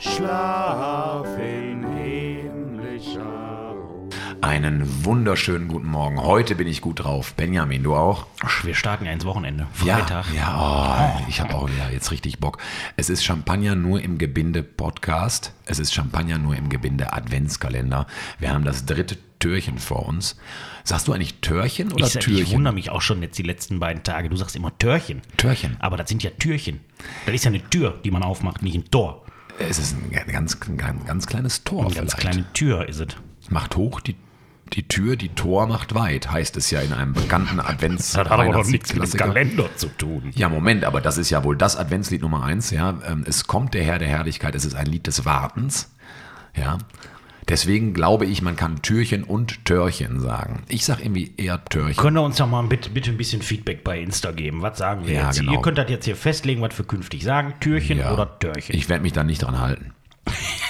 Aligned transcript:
Schlaf 0.00 1.38
in 1.38 1.86
himmlischer 1.94 3.20
Ruhe. 3.20 4.08
Einen 4.40 5.04
wunderschönen 5.04 5.68
guten 5.68 5.86
Morgen. 5.86 6.20
Heute 6.20 6.56
bin 6.56 6.66
ich 6.66 6.80
gut 6.80 7.04
drauf. 7.04 7.34
Benjamin, 7.34 7.84
du 7.84 7.94
auch? 7.94 8.26
Wir 8.64 8.74
starten 8.74 9.04
ja 9.04 9.12
ins 9.12 9.24
Wochenende. 9.24 9.68
Ja, 9.84 9.98
Freitag. 9.98 10.26
ja, 10.34 11.14
oh, 11.16 11.20
ich 11.28 11.40
habe 11.40 11.54
auch 11.54 11.68
ja, 11.68 11.88
jetzt 11.92 12.10
richtig 12.10 12.40
Bock. 12.40 12.58
Es 12.96 13.08
ist 13.10 13.24
Champagner 13.24 13.76
nur 13.76 14.02
im 14.02 14.18
Gebinde 14.18 14.64
Podcast. 14.64 15.52
Es 15.66 15.78
ist 15.78 15.94
Champagner 15.94 16.38
nur 16.38 16.56
im 16.56 16.68
Gebinde 16.68 17.12
Adventskalender. 17.12 18.08
Wir 18.40 18.52
haben 18.52 18.64
das 18.64 18.86
dritte 18.86 19.16
Türchen 19.40 19.78
vor 19.78 20.06
uns. 20.06 20.36
Sagst 20.84 21.08
du 21.08 21.12
eigentlich 21.12 21.40
Törchen 21.40 21.92
oder 21.92 22.06
Ich, 22.06 22.12
Türchen? 22.12 22.36
ich 22.44 22.52
wundere 22.52 22.72
mich 22.74 22.90
auch 22.90 23.02
schon 23.02 23.20
jetzt 23.22 23.36
die 23.38 23.42
letzten 23.42 23.80
beiden 23.80 24.02
Tage. 24.04 24.28
Du 24.30 24.36
sagst 24.36 24.54
immer 24.54 24.76
Törchen. 24.78 25.22
Türchen. 25.36 25.76
Aber 25.80 25.96
das 25.96 26.08
sind 26.08 26.22
ja 26.22 26.30
Türchen. 26.38 26.80
Das 27.26 27.34
ist 27.34 27.44
ja 27.44 27.50
eine 27.50 27.62
Tür, 27.68 27.98
die 28.04 28.10
man 28.12 28.22
aufmacht, 28.22 28.62
nicht 28.62 28.76
ein 28.76 28.84
Tor. 28.90 29.24
Es 29.58 29.78
ist 29.78 29.94
ein 29.96 30.10
ganz, 30.32 30.56
ein 30.68 30.78
ganz 31.04 31.26
kleines 31.26 31.64
Tor 31.64 31.84
Eine 31.86 31.94
ganz 31.94 32.14
vielleicht. 32.14 32.30
kleine 32.32 32.52
Tür 32.54 32.88
ist 32.88 33.00
es. 33.00 33.08
Macht 33.50 33.76
hoch 33.76 34.00
die, 34.00 34.14
die 34.72 34.86
Tür, 34.88 35.16
die 35.16 35.28
Tor 35.30 35.66
macht 35.66 35.94
weit, 35.94 36.30
heißt 36.30 36.56
es 36.56 36.70
ja 36.70 36.80
in 36.80 36.92
einem 36.92 37.12
bekannten 37.12 37.58
Advents 37.60 38.12
Das 38.12 38.18
hat 38.20 38.30
aber 38.30 38.50
doch 38.52 38.66
nichts 38.66 38.94
mit 38.94 39.12
dem. 39.12 39.18
Kalender 39.18 39.68
zu 39.76 39.88
tun. 39.88 40.30
Ja, 40.34 40.48
Moment, 40.48 40.84
aber 40.84 41.00
das 41.00 41.18
ist 41.18 41.28
ja 41.30 41.42
wohl 41.44 41.56
das 41.56 41.76
Adventslied 41.76 42.22
Nummer 42.22 42.44
eins, 42.44 42.70
ja. 42.70 42.98
Ähm, 43.06 43.24
Es 43.26 43.46
kommt 43.46 43.74
der 43.74 43.82
Herr 43.84 43.98
der 43.98 44.08
Herrlichkeit, 44.08 44.54
es 44.54 44.64
ist 44.64 44.74
ein 44.74 44.86
Lied 44.86 45.06
des 45.06 45.24
Wartens, 45.24 45.90
ja. 46.56 46.78
Deswegen 47.50 47.92
glaube 47.94 48.24
ich, 48.26 48.42
man 48.42 48.56
kann 48.56 48.80
Türchen 48.80 49.24
und 49.24 49.64
Törchen 49.64 50.20
sagen. 50.20 50.62
Ich 50.68 50.84
sage 50.84 51.02
irgendwie 51.02 51.32
eher 51.36 51.62
Törchen. 51.64 51.96
Könnt 51.96 52.16
ihr 52.16 52.22
uns 52.22 52.36
doch 52.36 52.46
mal 52.48 52.62
bitte, 52.62 52.90
bitte 52.90 53.10
ein 53.10 53.16
bisschen 53.16 53.42
Feedback 53.42 53.82
bei 53.84 54.00
Insta 54.00 54.30
geben? 54.30 54.62
Was 54.62 54.78
sagen 54.78 55.06
wir 55.06 55.14
Ja, 55.14 55.26
jetzt? 55.26 55.40
genau. 55.40 55.52
Ihr 55.52 55.60
könnt 55.60 55.76
das 55.78 55.90
jetzt 55.90 56.04
hier 56.04 56.16
festlegen, 56.16 56.62
was 56.62 56.78
wir 56.78 56.86
künftig 56.86 57.24
sagen. 57.24 57.54
Türchen 57.60 57.98
Ja. 57.98 58.12
oder 58.14 58.38
Törchen. 58.38 58.74
Ich 58.74 58.88
werde 58.88 59.02
mich 59.02 59.12
da 59.12 59.24
nicht 59.24 59.42
dran 59.42 59.58
halten. 59.60 59.92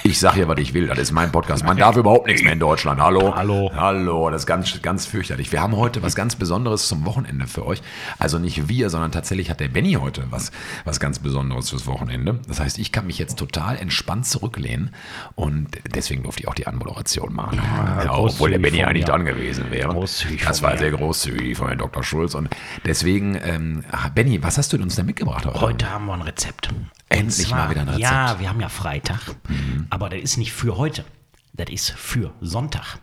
Ich 0.03 0.19
sage 0.19 0.41
ja, 0.41 0.49
was 0.49 0.59
ich 0.59 0.73
will. 0.73 0.87
Das 0.87 0.99
ist 0.99 1.13
mein 1.13 1.31
Podcast. 1.31 1.65
Man 1.65 1.77
darf 1.77 1.97
überhaupt 1.97 2.27
nichts 2.27 2.43
mehr 2.43 2.55
in 2.55 2.59
Deutschland. 2.59 3.01
Hallo? 3.01 3.35
Hallo. 3.37 3.71
Hallo. 3.75 4.31
Das 4.31 4.43
ist 4.43 4.47
ganz, 4.47 4.81
ganz 4.81 5.05
fürchterlich. 5.07 5.53
Wir 5.53 5.61
haben 5.61 5.77
heute 5.77 6.03
was 6.03 6.15
ganz 6.15 6.37
Besonderes 6.37 6.89
zum 6.89 7.05
Wochenende 7.05 7.47
für 7.47 7.67
euch. 7.67 7.83
Also 8.19 8.39
nicht 8.39 8.69
wir, 8.69 8.89
sondern 8.89 9.13
tatsächlich 9.13 9.51
hat 9.51 9.61
der 9.61 9.69
Benny 9.69 9.95
heute 9.95 10.25
was, 10.31 10.53
was 10.85 11.01
ganz 11.01 11.19
Besonderes 11.19 11.71
fürs 11.71 11.87
Wochenende. 11.87 12.41
Das 12.49 12.61
heißt, 12.61 12.79
ich 12.79 12.93
kann 12.93 13.07
mich 13.07 13.19
jetzt 13.19 13.39
total 13.39 13.77
entspannt 13.77 14.27
zurücklehnen 14.27 14.95
und 15.35 15.69
deswegen 15.95 16.23
durfte 16.23 16.43
ich 16.43 16.49
auch 16.49 16.55
die 16.55 16.67
Anmoderation 16.67 17.35
machen. 17.35 17.61
Ja, 17.63 18.17
obwohl 18.17 18.51
der 18.51 18.59
Benny 18.59 18.83
eigentlich 18.83 19.05
dran 19.05 19.27
gewesen 19.27 19.71
wäre. 19.71 19.93
Großzügig 19.93 20.43
Das 20.43 20.63
war 20.63 20.79
sehr 20.79 20.93
großzügig 20.93 21.59
von 21.59 21.67
Herrn 21.67 21.79
Dr. 21.79 22.03
Schulz. 22.03 22.35
Und 22.35 22.49
deswegen, 22.87 23.39
ähm, 23.45 23.85
Benny, 24.15 24.43
was 24.43 24.57
hast 24.57 24.73
du 24.73 24.79
uns 24.79 24.97
denn 24.97 25.07
mitgebracht 25.07 25.45
heute? 25.45 25.61
Heute 25.61 25.91
haben 25.91 26.07
wir 26.07 26.15
ein 26.15 26.23
Rezept. 26.23 26.71
Endlich 27.11 27.51
mal 27.51 27.69
wieder 27.71 27.83
ein 27.83 27.89
Rezept. 27.89 27.99
Mhm. 27.99 28.17
Ja, 28.17 28.41
wir 28.41 28.49
haben 28.49 28.61
ja 28.61 28.69
Freitag, 28.69 29.21
aber 29.91 30.09
das 30.09 30.21
ist 30.21 30.37
nicht 30.39 30.53
für 30.53 30.77
heute. 30.79 31.05
Das 31.53 31.69
ist 31.69 31.91
für 31.91 32.33
Sonntag. 32.41 32.99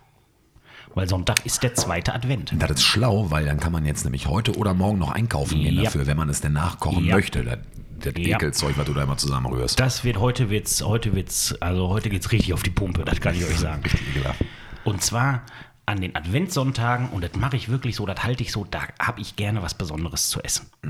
Weil 0.95 1.07
Sonntag 1.07 1.45
ist 1.45 1.61
der 1.61 1.75
zweite 1.75 2.13
Advent. 2.15 2.53
Das 2.57 2.71
ist 2.71 2.83
schlau, 2.83 3.29
weil 3.29 3.45
dann 3.45 3.59
kann 3.59 3.71
man 3.71 3.85
jetzt 3.85 4.03
nämlich 4.05 4.25
heute 4.27 4.57
oder 4.57 4.73
morgen 4.73 4.97
noch 4.97 5.11
einkaufen 5.11 5.59
gehen 5.59 5.75
Ja. 5.75 5.83
dafür, 5.83 6.07
wenn 6.07 6.17
man 6.17 6.29
es 6.29 6.41
denn 6.41 6.53
nachkochen 6.53 7.05
Ja. 7.05 7.15
möchte. 7.15 7.43
Das, 7.43 7.59
das 7.99 8.13
Ja. 8.17 8.37
Ekelzeug, 8.37 8.77
was 8.77 8.85
du 8.85 8.93
da 8.93 9.03
immer 9.03 9.17
zusammenrührst. 9.17 9.79
Das 9.79 10.03
wird 10.03 10.17
heute 10.17 10.49
wird's, 10.49 10.81
heute 10.81 11.13
wird's, 11.13 11.53
also 11.61 11.89
heute 11.89 12.09
geht's 12.09 12.31
richtig 12.31 12.53
auf 12.53 12.63
die 12.63 12.69
Pumpe, 12.71 13.03
das 13.05 13.19
kann 13.21 13.35
ich 13.35 13.45
euch 13.45 13.59
sagen. 13.59 13.83
Ekelhaft. 14.15 14.39
Und 14.85 15.03
zwar 15.03 15.43
an 15.85 16.01
den 16.01 16.15
Adventssonntagen, 16.15 17.09
und 17.09 17.23
das 17.23 17.35
mache 17.35 17.57
ich 17.57 17.69
wirklich 17.69 17.95
so, 17.95 18.05
das 18.05 18.23
halte 18.23 18.41
ich 18.41 18.51
so, 18.51 18.63
da 18.65 18.81
habe 18.99 19.21
ich 19.21 19.35
gerne 19.35 19.61
was 19.61 19.73
Besonderes 19.75 20.29
zu 20.29 20.41
essen. 20.41 20.67
Da 20.81 20.89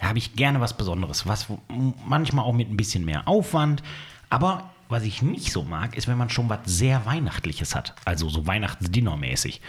habe 0.00 0.18
ich 0.18 0.34
gerne 0.34 0.60
was 0.60 0.76
Besonderes, 0.76 1.26
was 1.26 1.46
manchmal 2.04 2.44
auch 2.44 2.52
mit 2.52 2.70
ein 2.70 2.76
bisschen 2.76 3.04
mehr 3.04 3.26
Aufwand, 3.28 3.82
aber 4.30 4.70
was 4.88 5.02
ich 5.02 5.20
nicht 5.22 5.50
so 5.52 5.64
mag, 5.64 5.96
ist, 5.96 6.06
wenn 6.06 6.18
man 6.18 6.30
schon 6.30 6.48
was 6.48 6.60
sehr 6.64 7.04
Weihnachtliches 7.06 7.74
hat. 7.74 7.94
Also 8.04 8.28
so 8.28 8.46
Weihnachtsdinnermäßig. 8.46 9.60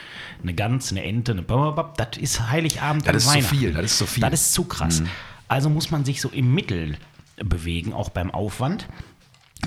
Eine 0.43 0.53
Gans, 0.53 0.91
eine 0.91 1.03
Ente, 1.03 1.31
eine 1.31 1.41
Bababab, 1.41 1.97
das 1.97 2.17
ist 2.17 2.49
Heiligabend 2.49 3.07
Das 3.07 3.13
und 3.13 3.17
ist 3.17 3.23
zu 3.23 3.29
Weihnachten. 3.33 3.55
viel, 3.55 3.73
das 3.73 3.85
ist 3.85 3.97
zu 3.97 4.05
viel. 4.05 4.25
Mhm. 4.25 4.31
Das 4.31 4.41
ist 4.41 4.53
zu 4.53 4.63
krass. 4.65 5.01
Also 5.47 5.69
muss 5.69 5.89
man 5.91 6.05
sich 6.05 6.21
so 6.21 6.29
im 6.29 6.53
Mittel 6.53 6.97
bewegen, 7.37 7.93
auch 7.93 8.09
beim 8.09 8.29
Aufwand. 8.31 8.87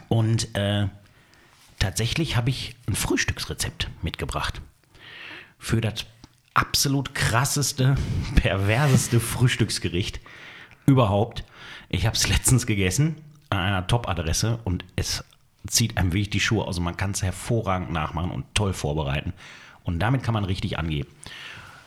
Und 0.09 0.55
äh, 0.57 0.87
tatsächlich 1.81 2.37
habe 2.37 2.51
ich 2.51 2.77
ein 2.87 2.95
Frühstücksrezept 2.95 3.91
mitgebracht. 4.03 4.61
Für 5.59 5.81
das 5.81 6.07
absolut 6.55 7.15
krasseste, 7.15 7.97
perverseste 8.37 9.19
Frühstücksgericht 9.19 10.21
überhaupt. 10.87 11.45
Ich 11.89 12.07
habe 12.07 12.17
es 12.17 12.29
letztens 12.29 12.67
gegessen 12.67 13.17
an 13.51 13.59
einer 13.59 13.87
Top-Adresse 13.87 14.59
und 14.65 14.85
es 14.97 15.25
zieht 15.67 15.97
einem 15.99 16.13
wirklich 16.13 16.31
die 16.31 16.41
Schuhe 16.41 16.65
aus 16.65 16.79
und 16.79 16.85
man 16.85 16.97
kann 16.97 17.11
es 17.11 17.23
hervorragend 17.23 17.93
nachmachen 17.93 18.31
und 18.31 18.45
toll 18.55 18.73
vorbereiten. 18.73 19.33
Und 19.85 19.99
damit 19.99 20.23
kann 20.23 20.35
man 20.35 20.45
richtig 20.45 20.79
angeben. 20.79 21.09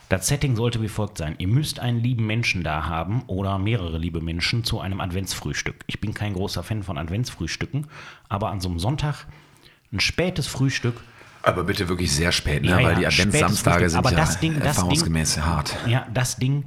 Das 0.09 0.27
Setting 0.27 0.55
sollte 0.55 0.81
wie 0.81 0.89
folgt 0.89 1.17
sein. 1.17 1.35
Ihr 1.39 1.47
müsst 1.47 1.79
einen 1.79 1.99
lieben 1.99 2.27
Menschen 2.27 2.63
da 2.63 2.85
haben 2.85 3.23
oder 3.27 3.57
mehrere 3.57 3.97
liebe 3.97 4.21
Menschen 4.21 4.63
zu 4.63 4.79
einem 4.79 5.01
Adventsfrühstück. 5.01 5.83
Ich 5.87 6.01
bin 6.01 6.13
kein 6.13 6.33
großer 6.33 6.61
Fan 6.61 6.83
von 6.83 6.97
Adventsfrühstücken, 6.97 7.87
aber 8.29 8.49
an 8.51 8.59
so 8.61 8.69
einem 8.69 8.77
Sonntag 8.79 9.25
ein 9.91 9.99
spätes 9.99 10.45
Frühstück 10.47 11.01
Aber 11.41 11.63
bitte 11.63 11.87
wirklich 11.89 12.11
sehr 12.11 12.31
spät, 12.31 12.61
ne? 12.63 12.69
Ja, 12.71 12.75
weil 12.77 12.83
ja, 12.93 12.99
die 12.99 13.07
Adventssamstage 13.07 13.89
sind 13.89 13.99
Aber 13.99 14.11
ja 14.11 14.17
das 14.17 14.39
Ding- 14.39 14.55
das 14.59 14.77
erfahrungsgemäß 14.77 15.41
hart. 15.41 15.75
Ja, 15.87 16.05
das 16.13 16.35
Ding 16.37 16.65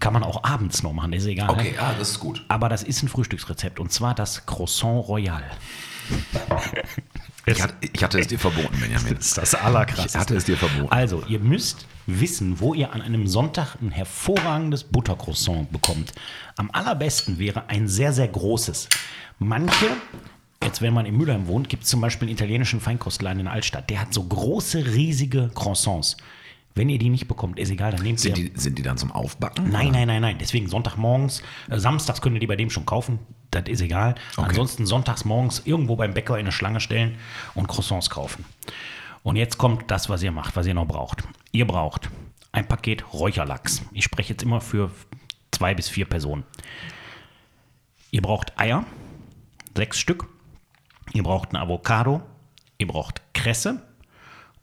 kann 0.00 0.12
man 0.12 0.22
auch 0.22 0.44
abends 0.44 0.82
noch 0.82 0.92
machen, 0.92 1.12
ist 1.12 1.26
egal. 1.26 1.50
Okay, 1.50 1.74
ah, 1.78 1.94
das 1.98 2.10
ist 2.12 2.20
gut. 2.20 2.44
Aber 2.48 2.68
das 2.68 2.82
ist 2.82 3.02
ein 3.02 3.08
Frühstücksrezept 3.08 3.78
und 3.80 3.92
zwar 3.92 4.14
das 4.14 4.46
Croissant 4.46 5.06
Royal. 5.08 5.42
Ich 7.46 7.62
hatte, 7.62 7.74
ich 7.92 8.02
hatte 8.02 8.18
es 8.18 8.26
dir 8.26 8.38
verboten, 8.38 8.78
Benjamin. 8.80 9.16
Das 9.16 9.26
ist 9.26 9.36
das 9.38 9.52
Ich 9.52 9.58
Allerkrasseste. 9.60 10.18
hatte 10.18 10.34
es 10.34 10.44
dir 10.46 10.56
verboten. 10.56 10.90
Also, 10.90 11.22
ihr 11.28 11.40
müsst 11.40 11.84
wissen, 12.06 12.58
wo 12.58 12.72
ihr 12.72 12.92
an 12.94 13.02
einem 13.02 13.26
Sonntag 13.26 13.76
ein 13.82 13.90
hervorragendes 13.90 14.84
Buttercroissant 14.84 15.70
bekommt. 15.70 16.12
Am 16.56 16.70
allerbesten 16.72 17.38
wäre 17.38 17.68
ein 17.68 17.86
sehr, 17.86 18.14
sehr 18.14 18.28
großes. 18.28 18.88
Manche, 19.38 19.88
jetzt 20.62 20.80
wenn 20.80 20.94
man 20.94 21.04
in 21.04 21.16
Mülheim 21.18 21.46
wohnt, 21.46 21.68
gibt 21.68 21.84
es 21.84 21.90
zum 21.90 22.00
Beispiel 22.00 22.28
einen 22.28 22.34
italienischen 22.34 22.80
Feinkostladen 22.80 23.40
in 23.40 23.44
der 23.44 23.52
Altstadt. 23.54 23.90
Der 23.90 24.00
hat 24.00 24.14
so 24.14 24.24
große, 24.24 24.86
riesige 24.86 25.50
Croissants. 25.54 26.16
Wenn 26.76 26.88
ihr 26.88 26.98
die 26.98 27.08
nicht 27.08 27.28
bekommt, 27.28 27.58
ist 27.60 27.70
egal, 27.70 27.92
dann 27.92 28.02
nehmt 28.02 28.18
Sind 28.18 28.36
ihr. 28.36 28.50
die, 28.50 28.60
sind 28.60 28.78
die 28.78 28.82
dann 28.82 28.98
zum 28.98 29.12
Aufbacken? 29.12 29.70
Nein, 29.70 29.92
nein, 29.92 30.08
nein, 30.08 30.20
nein. 30.20 30.38
Deswegen 30.40 30.68
Sonntagmorgens, 30.68 31.42
äh, 31.70 31.78
samstags 31.78 32.20
könnt 32.20 32.34
ihr 32.34 32.40
die 32.40 32.48
bei 32.48 32.56
dem 32.56 32.68
schon 32.68 32.84
kaufen. 32.84 33.20
Das 33.52 33.64
ist 33.68 33.80
egal. 33.80 34.16
Ansonsten 34.36 34.84
sonntags 34.84 35.24
morgens 35.24 35.62
irgendwo 35.64 35.94
beim 35.94 36.14
Bäcker 36.14 36.34
in 36.34 36.40
eine 36.46 36.52
Schlange 36.52 36.80
stellen 36.80 37.16
und 37.54 37.68
Croissants 37.68 38.10
kaufen. 38.10 38.44
Und 39.22 39.36
jetzt 39.36 39.56
kommt 39.56 39.88
das, 39.90 40.08
was 40.08 40.22
ihr 40.24 40.32
macht, 40.32 40.56
was 40.56 40.66
ihr 40.66 40.74
noch 40.74 40.86
braucht. 40.86 41.22
Ihr 41.52 41.66
braucht 41.66 42.10
ein 42.50 42.66
Paket 42.66 43.12
Räucherlachs. 43.12 43.82
Ich 43.92 44.04
spreche 44.04 44.32
jetzt 44.32 44.42
immer 44.42 44.60
für 44.60 44.90
zwei 45.52 45.74
bis 45.74 45.88
vier 45.88 46.06
Personen. 46.06 46.42
Ihr 48.10 48.22
braucht 48.22 48.58
Eier, 48.58 48.84
sechs 49.76 49.98
Stück. 49.98 50.26
Ihr 51.12 51.22
braucht 51.22 51.52
ein 51.52 51.56
Avocado. 51.56 52.22
Ihr 52.78 52.88
braucht 52.88 53.22
Kresse. 53.32 53.82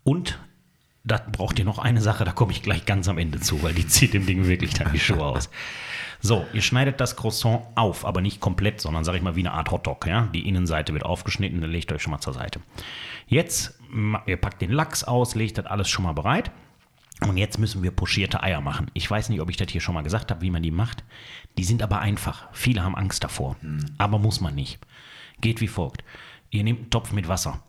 Und 0.04 0.38
da 1.04 1.18
braucht 1.18 1.58
ihr 1.58 1.64
noch 1.64 1.78
eine 1.78 2.00
Sache, 2.00 2.24
da 2.24 2.32
komme 2.32 2.52
ich 2.52 2.62
gleich 2.62 2.86
ganz 2.86 3.08
am 3.08 3.18
Ende 3.18 3.40
zu, 3.40 3.62
weil 3.62 3.74
die 3.74 3.86
zieht 3.86 4.14
dem 4.14 4.26
Ding 4.26 4.46
wirklich 4.46 4.74
dann 4.74 4.92
die 4.92 5.00
Schuhe 5.00 5.24
aus. 5.24 5.50
So, 6.20 6.46
ihr 6.52 6.62
schneidet 6.62 7.00
das 7.00 7.16
Croissant 7.16 7.64
auf, 7.74 8.06
aber 8.06 8.20
nicht 8.20 8.38
komplett, 8.40 8.80
sondern 8.80 9.02
sage 9.02 9.18
ich 9.18 9.24
mal 9.24 9.34
wie 9.34 9.40
eine 9.40 9.52
Art 9.52 9.72
Hotdog. 9.72 10.06
Ja? 10.06 10.28
Die 10.32 10.46
Innenseite 10.48 10.92
wird 10.92 11.04
aufgeschnitten, 11.04 11.60
dann 11.60 11.70
legt 11.70 11.90
ihr 11.90 11.96
euch 11.96 12.02
schon 12.02 12.12
mal 12.12 12.20
zur 12.20 12.34
Seite. 12.34 12.60
Jetzt, 13.26 13.80
ihr 14.26 14.36
packt 14.36 14.62
den 14.62 14.70
Lachs 14.70 15.02
aus, 15.02 15.34
legt 15.34 15.58
das 15.58 15.66
alles 15.66 15.88
schon 15.88 16.04
mal 16.04 16.12
bereit. 16.12 16.52
Und 17.26 17.36
jetzt 17.36 17.58
müssen 17.58 17.82
wir 17.82 17.90
pochierte 17.90 18.42
Eier 18.42 18.60
machen. 18.60 18.90
Ich 18.94 19.08
weiß 19.10 19.28
nicht, 19.28 19.40
ob 19.40 19.50
ich 19.50 19.56
das 19.56 19.70
hier 19.70 19.80
schon 19.80 19.94
mal 19.94 20.02
gesagt 20.02 20.30
habe, 20.30 20.42
wie 20.42 20.50
man 20.50 20.62
die 20.62 20.70
macht. 20.70 21.04
Die 21.56 21.64
sind 21.64 21.82
aber 21.82 22.00
einfach. 22.00 22.48
Viele 22.52 22.82
haben 22.82 22.96
Angst 22.96 23.22
davor. 23.22 23.56
Aber 23.98 24.18
muss 24.18 24.40
man 24.40 24.54
nicht. 24.54 24.80
Geht 25.40 25.60
wie 25.60 25.68
folgt. 25.68 26.04
Ihr 26.50 26.64
nehmt 26.64 26.80
einen 26.80 26.90
Topf 26.90 27.12
mit 27.12 27.28
Wasser. 27.28 27.60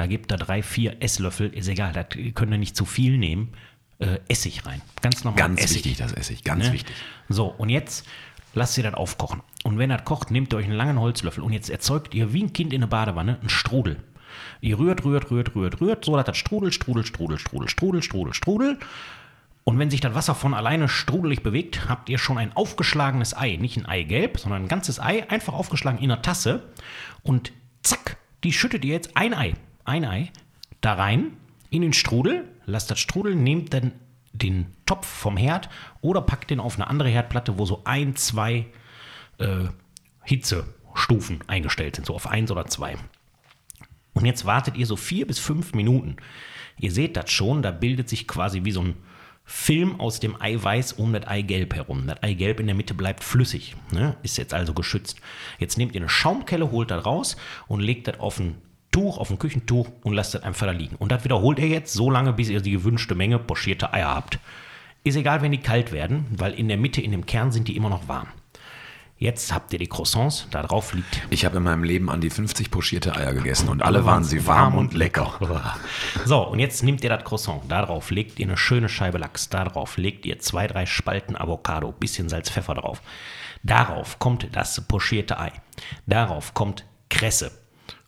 Da 0.00 0.06
gebt 0.06 0.30
da 0.30 0.38
drei, 0.38 0.62
vier 0.62 1.02
Esslöffel, 1.02 1.52
ist 1.52 1.68
egal, 1.68 1.92
da 1.92 2.04
könnt 2.04 2.50
ihr 2.50 2.56
nicht 2.56 2.74
zu 2.74 2.86
viel 2.86 3.18
nehmen. 3.18 3.52
Äh, 3.98 4.18
Essig 4.28 4.64
rein. 4.64 4.80
Ganz 5.02 5.24
normal. 5.24 5.38
Ganz 5.38 5.60
Essig. 5.60 5.84
wichtig, 5.84 5.98
das 5.98 6.14
Essig. 6.14 6.42
Ganz 6.42 6.68
Ne? 6.68 6.72
wichtig. 6.72 6.96
So, 7.28 7.48
und 7.48 7.68
jetzt 7.68 8.06
lasst 8.54 8.78
ihr 8.78 8.82
das 8.84 8.94
aufkochen. 8.94 9.42
Und 9.62 9.76
wenn 9.76 9.90
das 9.90 10.06
kocht, 10.06 10.30
nehmt 10.30 10.54
ihr 10.54 10.56
euch 10.56 10.64
einen 10.64 10.72
langen 10.72 10.98
Holzlöffel 10.98 11.44
und 11.44 11.52
jetzt 11.52 11.68
erzeugt 11.68 12.14
ihr 12.14 12.32
wie 12.32 12.44
ein 12.44 12.54
Kind 12.54 12.72
in 12.72 12.80
der 12.80 12.88
Badewanne 12.88 13.40
einen 13.40 13.50
Strudel. 13.50 13.98
Ihr 14.62 14.78
rührt, 14.78 15.04
rührt, 15.04 15.30
rührt, 15.30 15.54
rührt, 15.54 15.82
rührt, 15.82 16.02
so 16.06 16.16
dass 16.16 16.24
das 16.24 16.38
Strudel, 16.38 16.72
Strudel, 16.72 17.04
Strudel, 17.04 17.38
Strudel, 17.38 17.68
Strudel, 17.68 18.02
Strudel, 18.02 18.32
Strudel. 18.32 18.78
Und 19.64 19.78
wenn 19.78 19.90
sich 19.90 20.00
das 20.00 20.14
Wasser 20.14 20.34
von 20.34 20.54
alleine 20.54 20.88
strudelig 20.88 21.42
bewegt, 21.42 21.90
habt 21.90 22.08
ihr 22.08 22.16
schon 22.16 22.38
ein 22.38 22.56
aufgeschlagenes 22.56 23.36
Ei. 23.36 23.56
Nicht 23.60 23.76
ein 23.76 23.84
Eigelb, 23.84 24.38
sondern 24.40 24.62
ein 24.62 24.68
ganzes 24.68 24.98
Ei, 24.98 25.28
einfach 25.28 25.52
aufgeschlagen 25.52 25.98
in 25.98 26.10
einer 26.10 26.22
Tasse. 26.22 26.62
Und 27.22 27.52
zack, 27.82 28.16
die 28.44 28.54
schüttet 28.54 28.82
ihr 28.86 28.94
jetzt 28.94 29.14
ein 29.18 29.34
Ei, 29.34 29.52
ein 29.84 30.04
Ei, 30.04 30.30
da 30.80 30.94
rein, 30.94 31.36
in 31.70 31.82
den 31.82 31.92
Strudel, 31.92 32.48
lasst 32.66 32.90
das 32.90 32.98
Strudel, 32.98 33.34
nehmt 33.34 33.72
dann 33.72 33.92
den 34.32 34.66
Topf 34.86 35.06
vom 35.06 35.36
Herd 35.36 35.68
oder 36.00 36.22
packt 36.22 36.50
den 36.50 36.60
auf 36.60 36.76
eine 36.76 36.88
andere 36.88 37.08
Herdplatte, 37.08 37.58
wo 37.58 37.66
so 37.66 37.82
ein, 37.84 38.16
zwei 38.16 38.66
äh, 39.38 39.66
Hitzestufen 40.24 41.40
eingestellt 41.46 41.96
sind, 41.96 42.06
so 42.06 42.14
auf 42.14 42.26
eins 42.26 42.50
oder 42.50 42.66
zwei. 42.66 42.96
Und 44.12 44.26
jetzt 44.26 44.44
wartet 44.44 44.76
ihr 44.76 44.86
so 44.86 44.96
vier 44.96 45.26
bis 45.26 45.38
fünf 45.38 45.74
Minuten. 45.74 46.16
Ihr 46.78 46.92
seht 46.92 47.16
das 47.16 47.30
schon, 47.30 47.62
da 47.62 47.70
bildet 47.70 48.08
sich 48.08 48.26
quasi 48.26 48.64
wie 48.64 48.72
so 48.72 48.82
ein 48.82 48.96
Film 49.44 49.98
aus 50.00 50.20
dem 50.20 50.40
Eiweiß 50.40 50.92
um 50.92 51.12
das 51.12 51.26
Eigelb 51.26 51.74
herum. 51.74 52.06
Das 52.06 52.22
Eigelb 52.22 52.60
in 52.60 52.66
der 52.66 52.76
Mitte 52.76 52.94
bleibt 52.94 53.24
flüssig, 53.24 53.74
ne? 53.90 54.16
ist 54.22 54.38
jetzt 54.38 54.54
also 54.54 54.74
geschützt. 54.74 55.20
Jetzt 55.58 55.76
nehmt 55.76 55.94
ihr 55.94 56.00
eine 56.00 56.08
Schaumkelle, 56.08 56.70
holt 56.70 56.90
das 56.90 57.04
raus 57.04 57.36
und 57.66 57.80
legt 57.80 58.06
das 58.06 58.20
auf 58.20 58.38
ein 58.38 58.56
Tuch, 58.90 59.18
auf 59.18 59.30
ein 59.30 59.38
Küchentuch 59.38 59.88
und 60.02 60.14
lasst 60.14 60.34
das 60.34 60.42
einfach 60.42 60.66
da 60.66 60.72
liegen. 60.72 60.96
Und 60.96 61.12
das 61.12 61.24
wiederholt 61.24 61.58
ihr 61.58 61.68
jetzt 61.68 61.92
so 61.92 62.10
lange, 62.10 62.32
bis 62.32 62.48
ihr 62.48 62.60
die 62.60 62.72
gewünschte 62.72 63.14
Menge 63.14 63.38
pochierte 63.38 63.92
Eier 63.92 64.14
habt. 64.14 64.38
Ist 65.04 65.16
egal, 65.16 65.42
wenn 65.42 65.52
die 65.52 65.58
kalt 65.58 65.92
werden, 65.92 66.26
weil 66.36 66.52
in 66.54 66.68
der 66.68 66.76
Mitte, 66.76 67.00
in 67.00 67.12
dem 67.12 67.24
Kern 67.24 67.52
sind 67.52 67.68
die 67.68 67.76
immer 67.76 67.88
noch 67.88 68.08
warm. 68.08 68.28
Jetzt 69.20 69.52
habt 69.52 69.70
ihr 69.74 69.78
die 69.78 69.86
Croissants, 69.86 70.46
da 70.50 70.62
drauf 70.62 70.94
liegt. 70.94 71.20
Ich 71.28 71.44
habe 71.44 71.58
in 71.58 71.62
meinem 71.62 71.84
Leben 71.84 72.08
an 72.08 72.22
die 72.22 72.30
50 72.30 72.70
pochierte 72.70 73.14
Eier 73.14 73.34
gegessen 73.34 73.68
und 73.68 73.82
alle 73.82 74.06
waren 74.06 74.24
sie 74.24 74.46
warm 74.46 74.78
und 74.78 74.94
lecker. 74.94 75.38
So, 76.24 76.48
und 76.48 76.58
jetzt 76.58 76.82
nehmt 76.82 77.04
ihr 77.04 77.10
das 77.10 77.22
Croissant, 77.22 77.64
da 77.68 77.84
drauf 77.84 78.10
legt 78.10 78.38
ihr 78.38 78.46
eine 78.46 78.56
schöne 78.56 78.88
Scheibe 78.88 79.18
Lachs, 79.18 79.50
da 79.50 79.64
drauf 79.64 79.98
legt 79.98 80.24
ihr 80.24 80.38
zwei, 80.38 80.66
drei 80.66 80.86
Spalten 80.86 81.36
Avocado, 81.36 81.92
bisschen 81.92 82.30
Salz, 82.30 82.48
Pfeffer 82.48 82.72
drauf. 82.72 83.02
Darauf 83.62 84.18
kommt 84.18 84.48
das 84.52 84.80
pochierte 84.88 85.38
Ei. 85.38 85.52
Darauf 86.06 86.54
kommt 86.54 86.86
Kresse. 87.10 87.59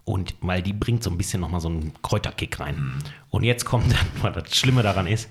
Und 0.04 0.34
weil 0.40 0.62
die 0.62 0.72
bringt 0.72 1.02
so 1.02 1.10
ein 1.10 1.19
bisschen 1.19 1.40
nochmal 1.40 1.60
so 1.60 1.69
einen 1.69 1.93
Kräuterkick 2.02 2.58
rein. 2.60 2.94
Und 3.31 3.44
jetzt 3.44 3.64
kommt 3.64 3.93
dann, 3.93 4.06
was 4.22 4.44
das 4.44 4.56
Schlimme 4.56 4.82
daran 4.82 5.06
ist, 5.06 5.28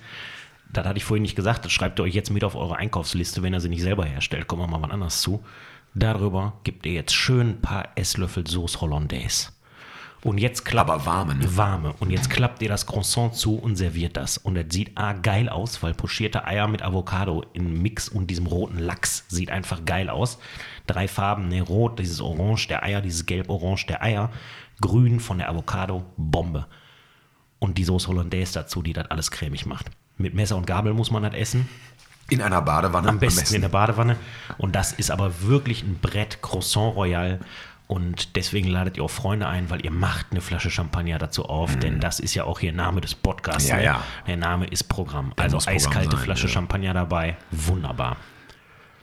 das 0.72 0.86
hatte 0.86 0.98
ich 0.98 1.04
vorhin 1.04 1.24
nicht 1.24 1.36
gesagt, 1.36 1.66
das 1.66 1.72
schreibt 1.72 2.00
ihr 2.00 2.04
euch 2.04 2.16
jetzt 2.16 2.30
mit 2.30 2.44
auf 2.44 2.56
eure 2.56 2.78
Einkaufsliste, 2.78 3.44
wenn 3.44 3.54
ihr 3.54 3.60
sie 3.60 3.70
nicht 3.70 3.82
selber 3.82 4.06
herstellt. 4.06 4.48
Kommen 4.48 4.62
wir 4.62 4.68
mal 4.68 4.82
was 4.82 4.92
anderes 4.92 5.22
zu. 5.22 5.44
Darüber 5.94 6.54
gebt 6.64 6.86
ihr 6.86 6.94
jetzt 6.94 7.14
schön 7.14 7.50
ein 7.50 7.62
paar 7.62 7.90
Esslöffel 7.96 8.48
Sauce 8.48 8.80
Hollandaise. 8.80 9.50
Und 10.24 10.38
jetzt 10.38 10.66
klappt. 10.66 10.90
Aber 10.90 11.06
warme, 11.06 11.36
ne? 11.36 11.58
Warme. 11.58 11.94
Und 12.00 12.12
jetzt 12.12 12.30
klappt 12.30 12.62
ihr 12.62 12.70
das 12.70 12.86
Croissant 12.86 13.34
zu 13.34 13.56
und 13.56 13.76
serviert 13.76 14.18
das. 14.18 14.38
Und 14.38 14.56
es 14.56 14.72
sieht 14.72 14.98
A 14.98 15.14
geil 15.14 15.50
aus, 15.50 15.82
weil 15.82 15.94
pochierte 15.94 16.46
Eier 16.46 16.68
mit 16.68 16.84
Avocado 16.84 17.44
im 17.54 17.82
Mix 17.82 18.08
und 18.08 18.28
diesem 18.28 18.46
roten 18.46 18.78
Lachs 18.78 19.26
sieht 19.30 19.50
einfach 19.50 19.84
geil 19.84 20.10
aus. 20.10 20.38
Drei 20.86 21.08
Farben, 21.08 21.48
ne, 21.48 21.62
rot, 21.62 21.98
dieses 21.98 22.22
Orange 22.22 22.68
der 22.68 22.84
Eier, 22.84 23.02
dieses 23.02 23.26
Gelb-Orange 23.26 23.88
der 23.88 24.04
Eier, 24.04 24.30
grün 24.80 25.20
von 25.20 25.40
der 25.40 25.50
Avocado, 25.50 26.06
Bombe. 26.18 26.68
Und 27.58 27.78
die 27.78 27.84
Sauce 27.84 28.08
Hollandaise 28.08 28.54
dazu, 28.54 28.82
die 28.84 28.94
das 28.94 29.10
alles 29.10 29.32
cremig 29.32 29.66
macht. 29.66 29.88
Mit 30.18 30.36
Messer 30.36 30.56
und 30.56 30.68
Gabel 30.68 30.94
muss 30.94 31.10
man 31.10 31.24
das 31.24 31.34
essen. 31.34 31.68
In 32.30 32.42
einer 32.42 32.62
Badewanne. 32.62 33.10
Am 33.10 33.20
besten 33.20 33.56
in 33.56 33.62
der 33.62 33.70
Badewanne. 33.70 34.16
Und 34.58 34.76
das 34.76 34.94
ist 34.94 35.12
aber 35.12 35.42
wirklich 35.42 35.84
ein 35.84 36.00
Brett 36.00 36.42
Croissant 36.42 36.96
Royal. 36.96 37.40
Und 37.92 38.38
deswegen 38.38 38.70
ladet 38.70 38.96
ihr 38.96 39.04
auch 39.04 39.12
Freunde 39.12 39.48
ein, 39.48 39.70
weil 39.70 39.84
ihr 39.84 39.92
macht 39.92 40.28
eine 40.32 40.40
Flasche 40.40 40.72
Champagner 40.72 41.18
dazu 41.18 41.44
auf, 41.44 41.76
denn 41.76 42.00
das 42.00 42.22
ist 42.22 42.34
ja 42.36 42.46
auch 42.46 42.62
hier 42.62 42.72
Name 42.72 43.02
des 43.02 43.16
Podcasts. 43.16 43.66
Mhm. 43.66 43.70
Ja, 43.70 43.76
ne? 43.76 43.84
ja. 43.84 44.04
Der 44.28 44.38
Name 44.38 44.66
ist 44.68 44.86
Programm. 44.86 45.34
Der 45.36 45.44
also 45.44 45.58
eiskalte 45.58 46.16
sein, 46.16 46.24
Flasche 46.24 46.48
ja. 46.48 46.54
Champagner 46.54 46.94
dabei. 46.94 47.36
Wunderbar. 47.52 48.16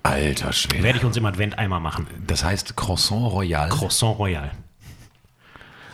Alter 0.05 0.55
Schwede. 0.55 0.82
Werde 0.82 1.00
ich 1.00 1.05
uns 1.05 1.19
im 1.19 1.26
Advent 1.26 1.58
einmal 1.58 1.81
machen. 1.81 2.06
Das 2.26 2.43
heißt 2.43 2.76
Croissant 2.76 3.31
Royal, 3.31 3.69
Croissant 3.69 4.19
Royal. 4.19 4.52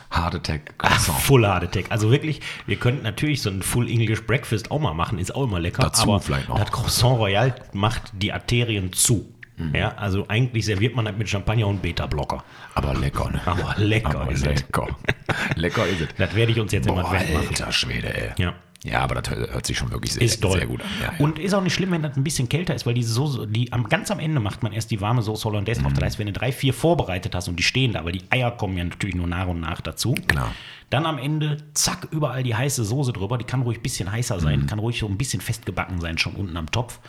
Hard 0.09 0.35
Attack 0.35 0.79
Croissant. 0.79 1.19
Full 1.19 1.45
Hard 1.45 1.65
Attack. 1.65 1.87
Also 1.89 2.11
wirklich, 2.11 2.39
wir 2.65 2.77
könnten 2.77 3.03
natürlich 3.03 3.41
so 3.41 3.49
ein 3.49 3.61
Full 3.61 3.89
English 3.89 4.25
Breakfast 4.25 4.71
auch 4.71 4.79
mal 4.79 4.93
machen, 4.93 5.19
ist 5.19 5.35
auch 5.35 5.43
immer 5.43 5.59
lecker. 5.59 5.83
Dazu 5.83 6.03
aber 6.03 6.21
vielleicht 6.21 6.47
noch. 6.47 6.57
das 6.57 6.71
Croissant 6.71 7.19
Royal 7.19 7.55
macht 7.73 8.03
die 8.13 8.31
Arterien 8.31 8.93
zu. 8.93 9.34
Mhm. 9.57 9.75
Ja, 9.75 9.89
also 9.95 10.25
eigentlich 10.27 10.65
serviert 10.65 10.95
man 10.95 11.05
das 11.05 11.15
mit 11.15 11.29
Champagner 11.29 11.67
und 11.67 11.81
Beta-Blocker. 11.81 12.43
Aber 12.73 12.93
lecker, 12.93 13.29
ne? 13.31 13.41
Aber 13.45 13.75
lecker 13.77 14.21
Aber 14.21 14.31
ist 14.31 14.45
es. 14.45 14.61
lecker. 14.61 14.87
lecker 15.55 15.87
ist 15.87 16.01
es. 16.01 16.07
Das 16.17 16.35
werde 16.35 16.51
ich 16.51 16.59
uns 16.59 16.71
jetzt 16.71 16.87
im 16.87 16.95
Boah, 16.95 17.05
Advent 17.05 17.33
machen. 17.33 17.47
alter 17.47 17.71
Schwede, 17.71 18.13
ey. 18.13 18.31
Ja. 18.37 18.53
Ja, 18.83 18.99
aber 18.99 19.15
das 19.19 19.35
hört 19.35 19.65
sich 19.65 19.75
schon 19.79 19.89
wirklich 19.91 20.13
sehr, 20.13 20.27
sehr 20.27 20.67
gut 20.67 20.79
an. 20.81 20.87
Ja. 21.01 21.13
Und 21.17 21.39
ist 21.39 21.55
auch 21.55 21.61
nicht 21.63 21.73
schlimm, 21.73 21.89
wenn 21.89 22.03
das 22.03 22.15
ein 22.15 22.23
bisschen 22.23 22.49
kälter 22.49 22.75
ist, 22.75 22.85
weil 22.85 22.93
diese 22.93 23.13
Soße, 23.13 23.47
die 23.47 23.73
am, 23.73 23.89
ganz 23.89 24.11
am 24.11 24.19
Ende 24.19 24.39
macht 24.39 24.61
man 24.61 24.73
erst 24.73 24.91
die 24.91 25.01
warme 25.01 25.23
Soße 25.23 25.43
Hollandaise 25.45 25.81
drauf. 25.81 25.93
Das 25.93 26.03
heißt, 26.03 26.19
wenn 26.19 26.27
du 26.27 26.33
drei, 26.33 26.51
vier 26.51 26.71
vorbereitet 26.71 27.33
hast 27.33 27.47
und 27.47 27.55
die 27.55 27.63
stehen 27.63 27.93
da, 27.93 28.05
weil 28.05 28.11
die 28.11 28.21
Eier 28.29 28.51
kommen 28.51 28.77
ja 28.77 28.83
natürlich 28.83 29.15
nur 29.15 29.25
nach 29.25 29.47
und 29.47 29.59
nach 29.59 29.81
dazu. 29.81 30.13
Klar. 30.27 30.51
Dann 30.91 31.07
am 31.07 31.17
Ende, 31.17 31.57
zack, 31.73 32.09
überall 32.11 32.43
die 32.43 32.53
heiße 32.53 32.85
Soße 32.85 33.11
drüber. 33.11 33.39
Die 33.39 33.45
kann 33.45 33.63
ruhig 33.63 33.79
ein 33.79 33.81
bisschen 33.81 34.11
heißer 34.11 34.39
sein, 34.39 34.67
kann 34.67 34.77
ruhig 34.77 34.99
so 34.99 35.07
ein 35.07 35.17
bisschen 35.17 35.41
festgebacken 35.41 35.99
sein, 35.99 36.19
schon 36.19 36.33
unten 36.33 36.55
am 36.55 36.69
Topf. 36.69 36.99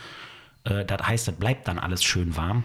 Äh, 0.66 0.84
das 0.84 1.06
heißt, 1.08 1.28
das 1.28 1.34
bleibt 1.36 1.66
dann 1.68 1.78
alles 1.78 2.04
schön 2.04 2.36
warm. 2.36 2.64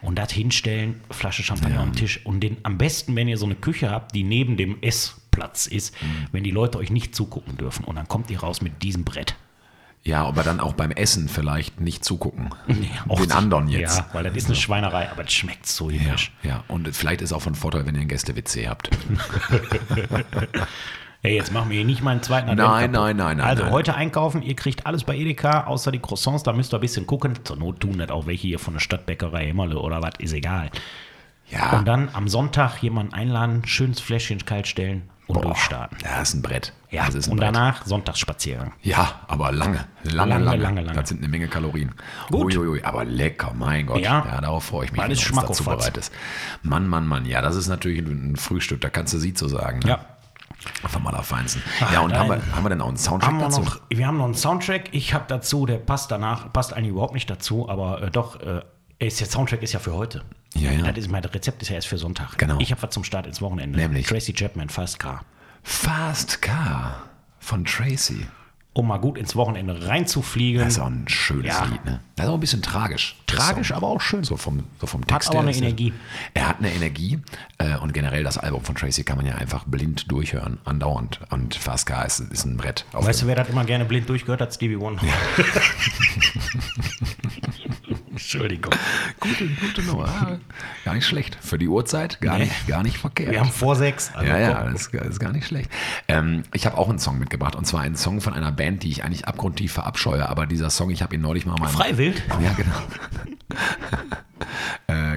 Und 0.00 0.16
das 0.16 0.32
hinstellen, 0.32 1.00
Flasche 1.10 1.44
Champagner 1.44 1.78
am 1.80 1.92
Tisch. 1.94 2.26
Und 2.26 2.40
den 2.40 2.56
am 2.64 2.76
besten, 2.76 3.14
wenn 3.14 3.28
ihr 3.28 3.38
so 3.38 3.44
eine 3.46 3.54
Küche 3.54 3.88
habt, 3.90 4.16
die 4.16 4.24
neben 4.24 4.56
dem 4.56 4.82
Essplatz 4.82 5.68
ist, 5.68 5.94
wenn 6.32 6.42
die 6.42 6.50
Leute 6.50 6.78
euch 6.78 6.90
nicht 6.90 7.14
zugucken 7.14 7.56
dürfen. 7.56 7.84
Und 7.84 7.94
dann 7.94 8.08
kommt 8.08 8.28
ihr 8.30 8.40
raus 8.40 8.62
mit 8.62 8.82
diesem 8.82 9.04
Brett. 9.04 9.36
ja, 10.02 10.24
aber 10.24 10.42
dann 10.42 10.58
auch 10.58 10.72
beim 10.72 10.90
Essen 10.90 11.28
vielleicht 11.28 11.80
nicht 11.80 12.04
zugucken. 12.04 12.50
Auch 13.08 13.20
Den 13.20 13.30
anderen 13.30 13.68
jetzt. 13.68 13.98
Ja, 13.98 14.08
weil 14.12 14.24
das 14.24 14.34
ist 14.34 14.46
eine 14.46 14.56
Schweinerei, 14.56 15.08
aber 15.08 15.22
das 15.22 15.32
schmeckt 15.32 15.66
so 15.68 15.88
Ja, 15.88 16.00
himmlisch. 16.00 16.32
ja, 16.42 16.64
und 16.66 16.88
vielleicht 16.96 17.22
ist 17.22 17.32
auch 17.32 17.42
von 17.42 17.54
Vorteil, 17.54 17.86
wenn 17.86 17.94
ihr 17.94 18.00
ein 18.00 18.08
Gäste-WC 18.08 18.68
habt. 18.68 18.90
Hey, 21.24 21.36
jetzt 21.36 21.52
machen 21.52 21.70
wir 21.70 21.76
hier 21.76 21.84
nicht 21.86 22.02
mal 22.02 22.10
einen 22.10 22.22
zweiten 22.22 22.50
Advent 22.50 22.68
Nein, 22.68 22.92
kaputt. 22.92 23.06
nein, 23.06 23.16
nein, 23.16 23.36
nein, 23.36 23.46
Also 23.46 23.62
nein. 23.62 23.72
heute 23.72 23.94
einkaufen, 23.94 24.42
ihr 24.42 24.56
kriegt 24.56 24.86
alles 24.86 25.04
bei 25.04 25.16
Edeka, 25.16 25.64
außer 25.68 25.92
die 25.92 26.00
Croissants, 26.00 26.42
da 26.42 26.52
müsst 26.52 26.74
ihr 26.74 26.78
ein 26.78 26.80
bisschen 26.80 27.06
gucken. 27.06 27.38
Zur 27.44 27.56
Not 27.56 27.78
tun 27.78 27.98
das 27.98 28.10
auch 28.10 28.26
welche 28.26 28.48
hier 28.48 28.58
von 28.58 28.74
der 28.74 28.80
Stadtbäckerei 28.80 29.46
Himmerle 29.46 29.78
oder 29.78 30.02
was, 30.02 30.14
ist 30.18 30.32
egal. 30.32 30.70
Ja, 31.48 31.78
Und 31.78 31.86
dann 31.86 32.08
am 32.12 32.26
Sonntag 32.26 32.82
jemanden 32.82 33.14
einladen, 33.14 33.62
schönes 33.66 34.00
Fläschchen 34.00 34.44
kalt 34.44 34.66
stellen 34.66 35.10
und 35.28 35.34
boah, 35.36 35.42
durchstarten. 35.42 35.96
Ja, 36.02 36.22
ist 36.22 36.34
ein 36.34 36.42
Brett. 36.42 36.72
Ja, 36.90 37.06
das 37.06 37.14
ist 37.14 37.28
ein 37.28 37.32
und 37.32 37.36
Brett. 37.38 37.54
danach 37.54 37.86
Sonntagsspaziergang. 37.86 38.72
Ja, 38.82 39.20
aber 39.28 39.52
lange, 39.52 39.84
lange, 40.02 40.38
Lange, 40.40 40.56
lange, 40.60 40.80
lange. 40.80 40.98
Das 40.98 41.08
sind 41.08 41.18
eine 41.20 41.28
Menge 41.28 41.46
Kalorien. 41.46 41.94
Gut. 42.32 42.52
Uiuiui, 42.56 42.82
aber 42.82 43.04
lecker, 43.04 43.52
mein 43.56 43.86
Gott. 43.86 44.00
Ja. 44.00 44.24
Ja, 44.26 44.40
darauf 44.40 44.64
freue 44.64 44.86
ich 44.86 44.92
mich, 44.92 45.00
Alles 45.00 45.18
wenn 45.30 45.38
uns 45.38 45.42
dazu 45.46 45.62
Schmackofatz. 45.62 45.84
bereitest. 45.84 46.12
Mann, 46.62 46.88
Mann, 46.88 47.06
Mann. 47.06 47.26
Ja, 47.26 47.42
das 47.42 47.54
ist 47.54 47.68
natürlich 47.68 48.00
ein 48.00 48.34
Frühstück, 48.36 48.80
da 48.80 48.90
kannst 48.90 49.14
du 49.14 49.18
sie 49.18 49.34
zu 49.34 49.46
sagen. 49.46 49.78
Ne? 49.84 49.90
Ja. 49.90 50.06
Vom 50.88 51.06
Allerfeinsten. 51.06 51.62
Ja, 51.92 52.00
und 52.00 52.10
nein. 52.10 52.20
haben 52.20 52.28
wir, 52.30 52.56
haben 52.56 52.64
wir 52.64 52.70
denn 52.70 52.80
auch 52.80 52.88
einen 52.88 52.96
Soundtrack 52.96 53.30
Haben 53.30 53.38
wir, 53.38 53.46
dazu? 53.46 53.62
noch, 53.62 53.80
wir 53.88 54.06
haben 54.06 54.18
noch 54.18 54.24
einen 54.24 54.34
Soundtrack. 54.34 54.88
Ich 54.92 55.14
habe 55.14 55.24
dazu, 55.28 55.66
der 55.66 55.78
passt 55.78 56.10
danach, 56.10 56.52
passt 56.52 56.72
eigentlich 56.72 56.90
überhaupt 56.90 57.14
nicht 57.14 57.28
dazu, 57.28 57.68
aber 57.68 58.02
äh, 58.02 58.10
doch, 58.10 58.40
äh, 58.40 58.62
ist, 58.98 59.20
der 59.20 59.26
Soundtrack 59.26 59.62
ist 59.62 59.72
ja 59.72 59.80
für 59.80 59.94
heute. 59.94 60.22
Ja, 60.54 60.70
ja. 60.70 60.82
Das 60.82 60.96
ist, 60.98 61.10
mein 61.10 61.24
Rezept 61.24 61.62
ist 61.62 61.68
ja 61.68 61.76
erst 61.76 61.88
für 61.88 61.98
Sonntag. 61.98 62.38
Genau. 62.38 62.58
Ich 62.60 62.70
habe 62.70 62.82
was 62.82 62.90
zum 62.90 63.04
Start 63.04 63.26
ins 63.26 63.40
Wochenende. 63.40 63.78
Nämlich? 63.78 64.06
Tracy 64.06 64.32
Chapman, 64.32 64.68
Fast 64.68 64.98
Car. 64.98 65.24
Fast 65.62 66.42
Car 66.42 67.02
von 67.38 67.64
Tracy. 67.64 68.26
Um 68.74 68.86
mal 68.88 68.96
gut 68.98 69.18
ins 69.18 69.36
Wochenende 69.36 69.86
reinzufliegen. 69.86 70.62
Das 70.62 70.74
ist 70.74 70.78
auch 70.78 70.86
ein 70.86 71.06
schönes 71.06 71.46
Ja. 71.54 71.64
Lied, 71.66 71.84
ne? 71.84 72.00
Das 72.16 72.24
ist 72.24 72.30
auch 72.30 72.34
ein 72.34 72.40
bisschen 72.40 72.62
tragisch. 72.62 73.16
Tragisch, 73.26 73.68
Song. 73.68 73.76
aber 73.76 73.88
auch 73.88 74.00
schön. 74.00 74.24
So 74.24 74.38
vom, 74.38 74.64
so 74.80 74.86
vom 74.86 75.02
Hat 75.02 75.08
Text 75.08 75.28
aber 75.28 75.40
her 75.40 75.48
eine 75.48 75.56
Energie. 75.56 75.92
Er 76.32 76.48
hat 76.48 76.58
eine 76.58 76.72
Energie 76.72 77.18
äh, 77.58 77.76
und 77.76 77.92
generell 77.92 78.24
das 78.24 78.38
Album 78.38 78.62
von 78.64 78.74
Tracy 78.74 79.04
kann 79.04 79.18
man 79.18 79.26
ja 79.26 79.34
einfach 79.34 79.64
blind 79.64 80.10
durchhören, 80.10 80.58
andauernd. 80.64 81.20
Und 81.28 81.54
Fast 81.54 81.84
Car 81.84 82.06
ist, 82.06 82.20
ist 82.20 82.46
ein 82.46 82.56
Brett. 82.56 82.86
Weißt 82.92 83.20
du, 83.22 83.26
wer 83.26 83.36
das 83.36 83.50
immer 83.50 83.64
gerne 83.64 83.84
blind 83.84 84.08
durchgehört 84.08 84.40
hat? 84.40 84.54
Stevie 84.54 84.78
Wonder. 84.80 85.02
Entschuldigung. 88.22 88.72
gute, 89.20 89.48
gute 89.48 89.82
Nummer. 89.82 90.06
Ah, 90.08 90.38
Gar 90.84 90.94
nicht 90.94 91.06
schlecht. 91.06 91.36
Für 91.40 91.58
die 91.58 91.68
Uhrzeit 91.68 92.20
gar, 92.20 92.38
Nee. 92.38 92.44
nicht, 92.44 92.66
gar 92.68 92.82
nicht 92.82 92.96
verkehrt. 92.98 93.30
Wir 93.32 93.40
haben 93.40 93.50
vor 93.50 93.74
sechs. 93.76 94.10
also 94.14 94.26
ja, 94.30 94.38
ja, 94.38 94.64
das 94.70 94.82
ist, 94.82 94.94
das 94.94 95.06
ist 95.08 95.18
gar 95.20 95.32
nicht 95.32 95.46
schlecht. 95.46 95.70
Ähm, 96.08 96.44
ich 96.54 96.64
habe 96.66 96.78
auch 96.78 96.88
einen 96.88 96.98
Song 96.98 97.18
mitgebracht 97.18 97.56
und 97.56 97.66
zwar 97.66 97.80
einen 97.80 97.96
Song 97.96 98.20
von 98.20 98.32
einer 98.32 98.52
Band, 98.52 98.82
die 98.84 98.90
ich 98.90 99.04
eigentlich 99.04 99.26
abgrundtief 99.26 99.72
verabscheue, 99.72 100.28
aber 100.28 100.46
dieser 100.46 100.70
Song, 100.70 100.90
ich 100.90 101.02
habe 101.02 101.14
ihn 101.14 101.20
neulich 101.20 101.46
mal 101.46 101.56
mal. 101.58 101.68
Freiwild? 101.68 102.22
Ja, 102.42 102.52
genau. 102.52 102.72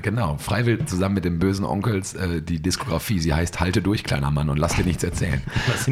Genau. 0.05 0.37
Freiwild 0.37 0.87
zusammen 0.87 1.15
mit 1.15 1.25
den 1.25 1.39
bösen 1.39 1.65
Onkels 1.65 2.13
äh, 2.13 2.41
die 2.41 2.61
Diskografie. 2.61 3.19
Sie 3.19 3.33
heißt 3.33 3.59
Halte 3.59 3.81
durch, 3.81 4.03
kleiner 4.03 4.29
Mann, 4.31 4.49
und 4.49 4.57
lass 4.57 4.75
dir 4.75 4.85
nichts 4.85 5.03
erzählen. 5.03 5.41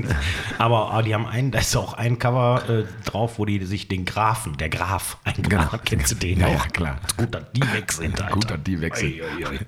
Aber, 0.59 0.91
aber 0.91 1.03
die 1.03 1.13
haben 1.13 1.25
einen, 1.25 1.51
da 1.51 1.59
ist 1.59 1.75
auch 1.75 1.93
ein 1.93 2.19
Cover 2.19 2.61
äh, 2.69 2.83
drauf, 3.09 3.39
wo 3.39 3.45
die 3.45 3.63
sich 3.65 3.87
den 3.87 4.05
Grafen, 4.05 4.55
der 4.57 4.69
Graf, 4.69 5.17
eingebracht 5.23 5.71
Genau. 5.71 5.81
Kennst 5.85 6.11
du 6.11 6.15
den 6.15 6.39
Ja, 6.39 6.47
auch? 6.47 6.51
ja, 6.51 6.71
klar. 6.71 6.99
Gut, 7.17 7.33
dass 7.33 7.51
die 7.53 7.61
weg 7.73 7.91
sind, 7.91 8.21
Alter. 8.21 8.33
Gut, 8.33 8.51
dass 8.51 8.63
die. 8.63 9.21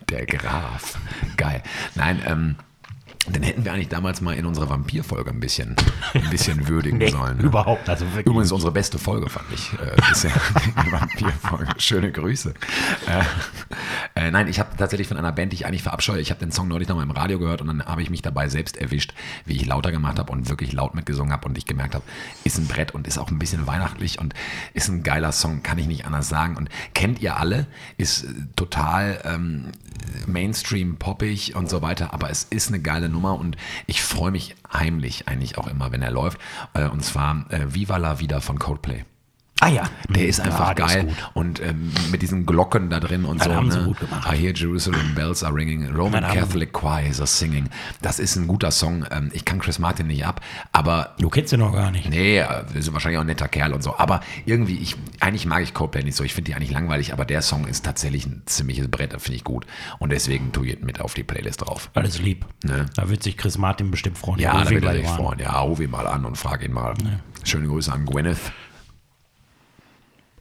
Der 0.10 0.26
Graf. 0.28 0.98
Geil. 1.38 1.64
Nein, 1.96 2.22
ähm, 2.28 2.56
dann 3.32 3.44
hätten 3.44 3.66
wir 3.66 3.74
eigentlich 3.74 3.90
damals 3.90 4.22
mal 4.22 4.34
in 4.36 4.46
unserer 4.46 4.70
Vampir-Folge 4.70 5.32
ein 5.32 5.40
bisschen, 5.40 5.76
ein 6.14 6.30
bisschen 6.30 6.68
würdigen 6.68 6.98
Nee, 7.00 7.10
sollen. 7.10 7.38
ne? 7.38 7.44
überhaupt. 7.44 7.90
Also 7.90 8.06
wirklich. 8.08 8.26
Übrigens 8.28 8.52
unsere 8.52 8.72
beste 8.72 9.00
Folge, 9.00 9.30
fand 9.30 9.46
ich. 9.54 9.74
Äh, 9.74 9.96
bisher. 10.10 10.32
die 10.86 10.92
Vampir-Folge. 10.92 11.74
Schöne 11.78 12.12
Grüße. 12.12 12.54
Äh, 13.08 14.28
äh, 14.28 14.32
nein, 14.32 14.48
ich 14.48 14.60
habe 14.60 14.76
tatsächlich 14.78 15.08
von 15.08 15.18
einer 15.18 15.32
Band, 15.32 15.52
die 15.52 15.56
ich 15.58 15.66
eigentlich 15.66 15.84
verabscheue, 15.84 16.20
ich 16.22 16.30
habe 16.30 16.40
den 16.40 16.52
Song 16.52 16.68
neulich 16.68 16.88
noch 16.88 16.96
mal 16.96 17.04
im 17.04 17.12
Radio 17.12 17.40
gehört 17.40 17.62
und 17.62 17.68
dann 17.68 17.84
habe 17.86 18.02
ich 18.02 18.10
mich 18.10 18.22
dabei 18.22 18.48
selbst 18.50 18.78
erwischt, 18.78 19.14
wie 19.46 19.56
ich 19.56 19.66
lauter 19.66 19.92
gemacht 19.92 20.20
habe 20.20 20.32
und 20.32 20.50
wirklich 20.50 20.72
laut 20.74 20.96
mitgesungen 20.96 21.34
habe 21.34 21.48
und 21.48 21.58
ich 21.58 21.66
gemerkt 21.66 21.96
habe, 21.96 22.04
ist 22.44 22.58
ein 22.58 22.68
Brett 22.68 22.94
und 22.94 23.08
ist 23.08 23.18
auch 23.18 23.30
ein 23.32 23.40
bisschen 23.40 23.68
weihnachtlich 23.68 24.20
und 24.20 24.34
ist 24.74 24.88
ein 24.88 25.04
geiler 25.04 25.32
Song, 25.32 25.64
kann 25.64 25.78
ich 25.78 25.88
nicht 25.88 26.06
anders 26.06 26.30
sagen. 26.30 26.56
Und 26.58 26.70
kennt 26.94 27.22
ihr 27.22 27.38
alle, 27.38 27.68
ist 27.98 28.26
total 28.56 29.20
ähm, 29.26 29.66
Mainstream, 30.28 30.98
poppig 30.98 31.56
und 31.56 31.70
so 31.70 31.82
weiter, 31.82 32.14
aber 32.14 32.30
es 32.30 32.44
ist 32.50 32.70
eine 32.70 32.80
geile 32.80 33.10
Nummer 33.16 33.40
und 33.40 33.58
ich 33.88 34.04
freue 34.04 34.32
mich 34.32 34.56
heimlich 34.72 35.28
eigentlich 35.28 35.58
auch 35.58 35.68
immer, 35.68 35.92
wenn 35.92 36.02
er 36.02 36.12
läuft. 36.12 36.38
Äh, 36.74 36.88
und 36.88 37.04
zwar 37.04 37.46
äh, 37.50 37.74
Viva 37.74 37.98
la 37.98 38.20
Vida 38.20 38.40
von 38.42 38.60
Coldplay. 38.60 39.04
Ah 39.62 39.70
ja. 39.70 39.84
Der 40.10 40.28
ist 40.28 40.42
einfach 40.42 40.76
geil 40.76 41.06
gut. 41.06 41.16
und 41.34 41.62
ähm, 41.62 41.92
mit 42.12 42.22
diesen 42.22 42.46
Glocken 42.46 42.90
da 42.90 43.00
drin 43.00 43.24
und 43.24 43.38
Ja, 43.40 43.46
so. 43.46 43.56
haben 43.56 43.72
sie 43.72 43.78
ne? 43.80 43.86
gut 43.86 44.00
gemacht. 44.02 44.30
I 44.32 44.36
hear 44.38 44.54
Jerusalem 44.54 45.16
bells 45.16 45.46
are 45.46 45.56
ringing, 45.56 45.86
Roman 45.96 46.14
Ja, 46.16 46.20
da 46.22 46.28
haben- 46.28 46.40
Catholic 46.42 46.74
choirs 46.74 47.20
are 47.22 47.28
singing. 47.28 47.70
Das 48.02 48.20
ist 48.20 48.36
ein 48.36 48.48
guter 48.48 48.70
Song. 48.72 49.06
Ähm, 49.12 49.32
ich 49.34 49.46
kann 49.46 49.60
Chris 49.60 49.80
Martin 49.80 50.08
nicht 50.08 50.26
ab, 50.26 50.42
aber 50.74 51.16
Du 51.20 51.30
kennst 51.30 51.54
ihn 51.54 51.60
noch 51.60 51.72
gar 51.72 51.90
nicht. 51.90 52.10
Nee, 52.10 52.40
äh, 52.40 52.64
ist 52.74 52.92
wahrscheinlich 52.92 53.18
auch 53.18 53.22
ein 53.22 53.28
netter 53.28 53.48
Kerl 53.48 53.72
und 53.72 53.82
so. 53.82 53.98
Aber 53.98 54.20
irgendwie, 54.46 54.78
ich, 54.78 54.98
eigentlich 55.22 55.46
mag 55.46 55.64
ich 55.64 55.74
Coldplay 55.74 56.04
nicht 56.04 56.18
so. 56.18 56.26
Ich 56.26 56.34
finde 56.34 56.52
die 56.52 56.56
eigentlich 56.56 56.72
langweilig, 56.72 57.14
aber 57.14 57.24
der 57.24 57.42
Song 57.42 57.66
ist 57.66 57.86
tatsächlich 57.86 58.26
ein 58.26 58.44
ziemliches 58.46 58.90
Brett, 58.90 59.14
das 59.14 59.24
finde 59.24 59.38
ich 59.38 59.46
gut. 59.46 59.66
Und 60.00 60.12
deswegen 60.12 60.52
tue 60.52 60.68
ich 60.68 60.74
ihn 60.80 60.86
mit 60.86 61.00
auf 61.00 61.14
die 61.14 61.24
Playlist 61.24 61.62
drauf. 61.62 61.90
Alles 61.94 62.20
lieb. 62.20 62.46
Ne? 62.66 62.88
Da 62.96 63.10
wird 63.10 63.24
sich 63.24 63.38
Chris 63.38 63.58
Martin 63.58 63.90
bestimmt 63.90 64.18
freuen. 64.18 64.40
Ja, 64.40 64.62
da 64.66 64.70
wird 64.70 64.84
er 64.84 64.96
sich 64.96 65.08
freuen. 65.08 65.40
Ja, 65.40 65.58
ruf 65.60 65.80
ihn 65.80 65.92
mal 65.92 66.06
an 66.08 66.26
und 66.26 66.38
frag 66.38 66.62
ihn 66.62 66.74
mal. 66.74 66.94
Schöne 67.46 67.68
Grüße 67.68 67.92
an 67.92 68.06
Gwyneth. 68.06 68.38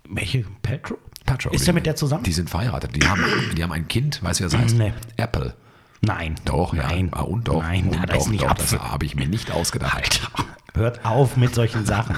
Welche? 0.09 0.45
Petro? 0.63 0.99
Paltrow. 1.27 1.53
Ist 1.55 1.67
der 1.67 1.73
mit 1.75 1.87
der 1.87 1.97
zusammen? 1.97 2.25
Die 2.25 2.33
sind 2.33 2.51
verheiratet. 2.51 2.95
Die 2.95 3.07
haben, 3.07 3.23
die 3.57 3.63
haben 3.63 3.73
ein 3.73 3.89
Kind. 3.89 4.23
Weißt 4.23 4.41
du, 4.41 4.45
wie 4.45 4.51
das 4.51 4.59
heißt? 4.61 4.77
Nee. 4.77 4.93
Apple. 5.17 5.55
Nein. 6.03 6.35
Doch, 6.45 6.75
Nein. 6.75 7.07
ja. 7.13 7.19
Ah, 7.19 7.23
Und 7.23 7.49
doch. 7.49 7.63
Nein, 7.63 7.85
und 7.89 7.97
da 7.97 8.03
doch, 8.07 8.17
ist 8.17 8.29
nicht 8.29 8.43
doch. 8.45 8.53
Das 8.53 8.79
habe 8.79 9.07
ich 9.07 9.17
mir 9.17 9.27
nicht 9.27 9.51
ausgedacht. 9.51 9.97
Alter. 9.97 10.29
Hört 10.77 11.05
auf 11.07 11.37
mit 11.39 11.55
solchen 11.55 11.87
Sachen. 11.87 12.17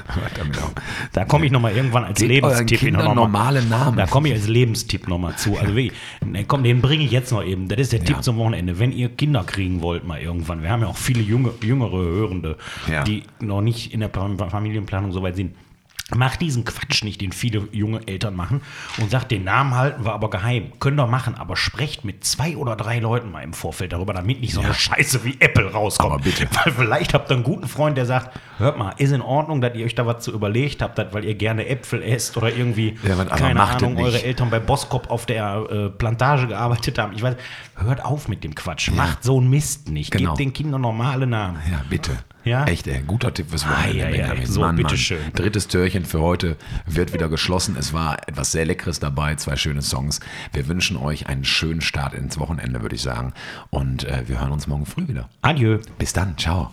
Da 1.13 1.25
komme 1.27 1.47
ich 1.47 1.53
nochmal 1.53 1.77
irgendwann 1.77 2.05
als 2.05 2.19
Gebt 2.19 2.31
Lebenstipp 2.31 2.93
mal- 2.95 3.15
normale 3.15 3.63
Namen. 3.63 3.97
Da 3.99 4.07
komme 4.07 4.29
ich 4.29 4.35
als 4.35 4.49
Lebenstipp 4.49 5.07
nochmal 5.07 5.37
zu. 5.37 5.57
Also 5.57 5.77
wirklich, 5.77 5.93
ne, 6.25 6.45
komm, 6.47 6.65
den 6.65 6.81
bringe 6.81 7.05
ich 7.05 7.11
jetzt 7.13 7.31
noch 7.31 7.45
eben. 7.45 7.69
Das 7.69 7.79
ist 7.79 7.93
der 7.93 8.03
Tipp 8.03 8.23
zum 8.25 8.39
Wochenende. 8.39 8.79
Wenn 8.81 8.91
ihr 8.93 9.11
Kinder 9.11 9.45
kriegen 9.45 9.83
wollt 9.83 10.05
mal 10.05 10.21
irgendwann, 10.21 10.63
wir 10.63 10.71
haben 10.71 10.81
ja 10.81 10.89
auch 10.89 10.97
viele 10.97 11.21
junge, 11.21 11.53
jüngere 11.63 11.93
Hörende, 11.99 12.57
Ja. 12.91 13.05
die 13.05 13.23
noch 13.41 13.61
nicht 13.61 13.93
in 13.93 14.01
der 14.01 14.09
Pla- 14.09 14.49
Familienplanung 14.49 15.13
so 15.13 15.23
weit 15.23 15.37
sind. 15.37 15.55
Macht 16.15 16.41
diesen 16.41 16.65
Quatsch 16.65 17.03
nicht, 17.03 17.21
den 17.21 17.33
viele 17.33 17.67
junge 17.73 18.07
Eltern 18.07 18.37
machen 18.37 18.61
und 18.99 19.11
sagt, 19.11 19.33
den 19.33 19.43
Namen 19.43 19.75
halten 19.75 20.05
wir 20.05 20.13
aber 20.13 20.31
geheim. 20.31 20.71
Könnt 20.79 21.01
ihr 21.01 21.07
machen, 21.09 21.35
aber 21.35 21.57
sprecht 21.57 22.05
mit 22.05 22.23
zwei 22.23 22.57
oder 22.57 22.77
drei 22.77 23.01
Leuten 23.01 23.33
mal 23.33 23.43
im 23.43 23.53
Vorfeld 23.53 23.93
darüber, 23.93 24.15
damit 24.15 24.41
nicht 24.41 24.55
so 24.55 24.61
eine 24.61 24.73
Scheiße 24.73 25.25
wie 25.25 25.37
Apple 25.41 25.73
rauskommt. 25.73 26.13
Aber 26.13 26.23
bitte. 26.23 26.47
Weil 26.63 26.73
vielleicht 26.73 27.13
habt 27.13 27.29
ihr 27.29 27.35
einen 27.35 27.43
guten 27.43 27.67
Freund, 27.67 27.99
der 27.99 28.07
sagt, 28.07 28.39
hört 28.59 28.79
mal, 28.79 28.95
ist 28.99 29.11
in 29.11 29.21
Ordnung, 29.21 29.61
dass 29.61 29.75
ihr 29.75 29.85
euch 29.85 29.97
da 29.97 30.07
was 30.07 30.23
zu 30.23 30.33
überlegt 30.33 30.81
habt, 30.81 30.97
weil 31.13 31.25
ihr 31.25 31.35
gerne 31.35 31.67
Äpfel 31.67 32.01
esst 32.05 32.37
oder 32.37 32.55
irgendwie, 32.55 32.97
Ja, 33.03 33.25
keine 33.25 33.61
Ahnung, 33.61 33.97
eure 33.97 34.23
Eltern 34.23 34.49
bei 34.49 34.61
Boskop 34.61 35.11
auf 35.11 35.27
der 35.27 35.67
äh, 35.69 35.89
Plantage 35.91 36.47
gearbeitet 36.47 36.99
haben. 36.99 37.15
Ich 37.15 37.23
weiß, 37.23 37.35
hört 37.79 38.05
auf 38.05 38.29
mit 38.29 38.45
dem 38.45 38.55
Quatsch. 38.55 38.93
Macht 38.93 39.25
so 39.25 39.39
einen 39.39 39.51
Mist 39.51 39.89
nicht. 39.89 40.13
Genau. 40.13 40.31
Gebt 40.31 40.39
den 40.39 40.53
Kindern 40.53 40.83
normale 40.83 41.27
Namen. 41.27 41.59
Ja, 41.69 41.81
bitte. 41.91 42.17
Ja? 42.47 42.65
Echt, 42.65 42.87
ey. 42.87 43.03
Guter 43.07 43.35
Tipp 43.35 43.51
fürs 43.51 43.65
Ah, 43.67 43.71
Wochenende. 43.73 43.99
ja, 43.99 44.09
ja, 44.09 44.29
Benjamin. 44.29 44.47
so, 44.47 44.67
bitteschön. 44.73 45.19
Drittes 45.35 45.67
Türchen 45.69 46.05
für 46.05 46.21
heute 46.21 46.57
wird 46.87 47.13
wieder 47.13 47.29
geschlossen. 47.29 47.77
Es 47.79 47.93
war 47.93 48.27
etwas 48.29 48.53
sehr 48.53 48.65
Leckeres 48.65 49.01
dabei, 49.01 49.35
zwei 49.35 49.57
schöne 49.57 49.83
Songs. 49.83 50.21
Wir 50.53 50.69
wünschen 50.69 50.97
euch 50.97 51.27
einen 51.27 51.45
schönen 51.45 51.81
Start 51.81 52.15
ins 52.15 52.39
Wochenende, 52.39 52.81
würde 52.83 52.95
ich 52.95 53.03
sagen. 53.03 53.33
Und 53.71 54.05
äh, 54.05 54.23
wir 54.29 54.41
hören 54.41 54.53
uns 54.53 54.67
morgen 54.67 54.87
früh 54.87 55.09
wieder. 55.09 55.29
Adieu. 55.43 55.79
Bis 55.99 56.13
dann. 56.13 56.39
Ciao. 56.39 56.73